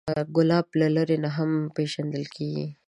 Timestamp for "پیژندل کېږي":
1.75-2.65